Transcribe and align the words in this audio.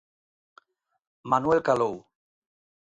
Manuel 1.33 1.61
calou. 1.67 1.95